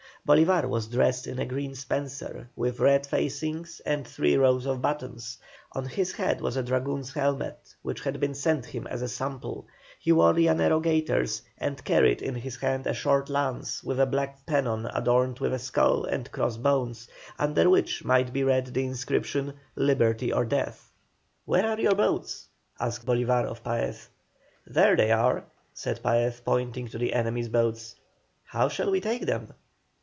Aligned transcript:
Bolívar 0.23 0.69
was 0.69 0.85
dressed 0.89 1.25
in 1.25 1.39
a 1.39 1.47
green 1.47 1.73
spencer 1.73 2.47
with 2.55 2.79
red 2.79 3.07
facings 3.07 3.79
and 3.87 4.05
three 4.07 4.37
rows 4.37 4.67
of 4.67 4.79
buttons; 4.79 5.39
on 5.71 5.85
his 5.85 6.11
head 6.11 6.39
was 6.39 6.55
a 6.55 6.61
dragoon's 6.61 7.11
helmet, 7.11 7.73
which 7.81 8.01
had 8.03 8.19
been 8.19 8.35
sent 8.35 8.67
him 8.67 8.85
as 8.85 9.01
a 9.01 9.07
sample; 9.07 9.65
he 9.99 10.11
wore 10.11 10.35
Llanero 10.35 10.79
gaiters, 10.79 11.41
and 11.57 11.83
carried 11.83 12.21
in 12.21 12.35
his 12.35 12.57
hand 12.57 12.85
a 12.85 12.93
short 12.93 13.31
lance 13.31 13.83
with 13.83 13.99
a 13.99 14.05
black 14.05 14.45
pennon 14.45 14.85
adorned 14.93 15.39
with 15.39 15.55
a 15.55 15.57
skull 15.57 16.05
and 16.05 16.31
cross 16.31 16.55
bones, 16.55 17.07
under 17.39 17.67
which 17.67 18.05
might 18.05 18.31
be 18.31 18.43
read 18.43 18.67
the 18.67 18.85
inscription 18.85 19.51
"Liberty 19.75 20.31
or 20.31 20.45
Death." 20.45 20.91
"Where 21.45 21.65
are 21.65 21.79
your 21.79 21.95
boats?" 21.95 22.45
asked 22.79 23.07
Bolívar 23.07 23.45
of 23.45 23.63
Paez. 23.63 24.07
"There 24.67 24.95
they 24.95 25.09
are," 25.11 25.45
said 25.73 26.03
Paez, 26.03 26.39
pointing 26.45 26.89
to 26.89 26.99
the 26.99 27.13
enemy's 27.13 27.49
boats. 27.49 27.95
"How 28.43 28.69
shall 28.69 28.91
we 28.91 29.01
take 29.01 29.25
them?" 29.25 29.55